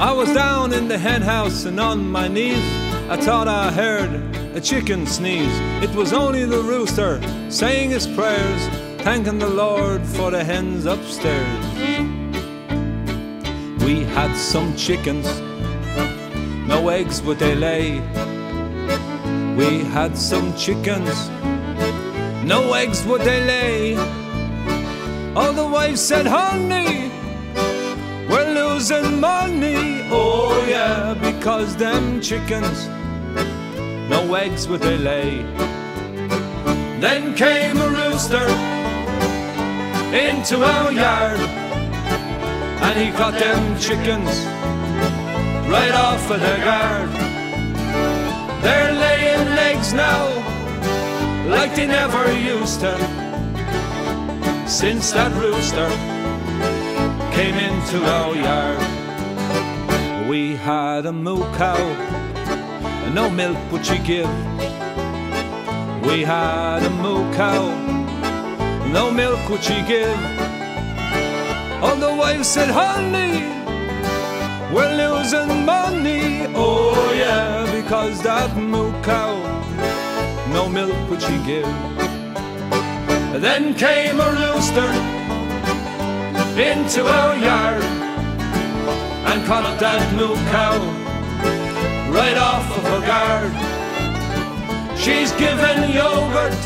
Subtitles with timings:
[0.00, 2.62] I was down in the hen house and on my knees.
[3.10, 4.10] I thought I heard
[4.54, 5.58] a chicken sneeze.
[5.82, 7.20] It was only the rooster
[7.50, 8.68] saying his prayers,
[9.02, 11.64] thanking the Lord for the hens upstairs.
[13.82, 15.26] We had some chickens,
[16.68, 17.98] no eggs would they lay.
[19.56, 21.28] We had some chickens,
[22.44, 23.96] no eggs would they lay.
[25.34, 27.10] All the wives said, honey,
[28.78, 30.06] losing money.
[30.08, 32.86] Oh yeah, because them chickens,
[34.08, 35.42] no eggs would they lay.
[37.00, 38.48] Then came a rooster
[40.14, 41.40] into our yard,
[42.86, 44.46] and he caught them chickens
[45.68, 47.10] right off of the guard.
[48.62, 50.24] They're laying eggs now,
[51.48, 52.94] like they never used to,
[54.68, 56.17] since that rooster
[57.38, 60.28] came into our yard.
[60.28, 61.78] We had a moo cow,
[63.04, 64.32] and no milk would she give.
[66.08, 67.62] We had a moo cow,
[68.90, 70.18] no milk would she give.
[71.80, 73.36] All the wives said, honey,
[74.74, 76.44] we're losing money.
[76.56, 79.32] Oh yeah, because that moo cow,
[80.52, 81.72] no milk would she give.
[83.40, 84.90] Then came a rooster
[86.58, 87.82] into our yard
[89.28, 90.78] and caught that moo cow
[92.10, 93.52] right off of her guard.
[94.98, 96.58] She's given yogurt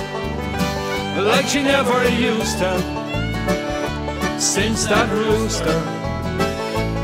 [1.26, 3.02] like she never used to
[4.40, 5.80] since that rooster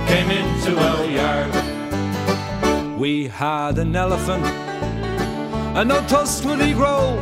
[0.09, 2.99] came into our yard.
[2.99, 4.45] We had an elephant,
[5.77, 7.15] and no tusk would he grow.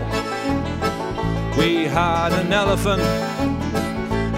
[1.59, 3.03] We had an elephant,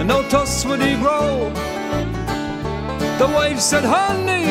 [0.09, 1.53] no tusk would he grow.
[3.19, 4.47] The wife said, honey,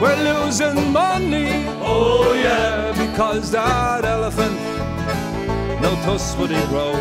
[0.00, 1.66] we're losing money.
[1.80, 4.56] Oh yeah, because that elephant,
[5.82, 6.92] no tusk would he grow.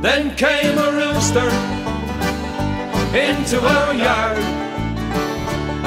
[0.00, 1.50] Then came a rooster
[3.26, 4.38] into our yard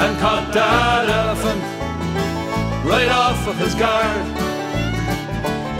[0.02, 1.62] and caught that elephant
[2.84, 4.26] right off of his guard.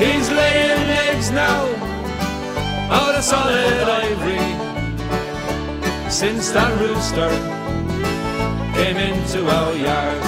[0.01, 1.94] He's laying eggs now
[2.95, 4.47] out of solid ivory
[6.09, 7.29] since that rooster
[8.79, 10.23] came into our yard.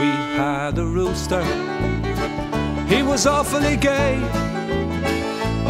[0.00, 1.44] We had a rooster,
[2.86, 4.16] he was awfully gay.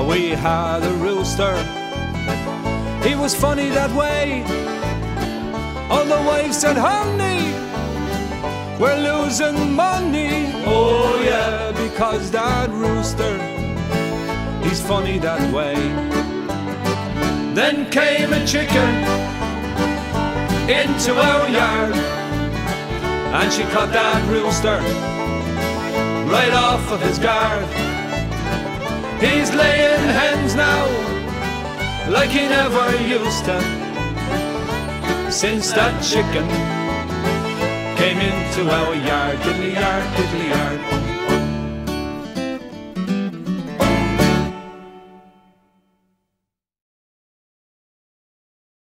[0.09, 1.55] We had a rooster,
[3.07, 4.43] he was funny that way.
[5.91, 7.60] All the wives said, honey,
[8.81, 10.53] we're losing money.
[10.65, 13.37] Oh yeah, because that rooster,
[14.67, 15.75] he's funny that way.
[17.55, 18.91] Then came a chicken
[20.79, 24.79] into our yard, and she caught that rooster
[26.33, 27.69] right off of his guard.
[29.21, 30.87] He's laying hens now,
[32.09, 33.61] like he never used to,
[35.31, 36.80] since that chicken
[38.01, 41.00] came into our yard, diddly yard, diddly yard.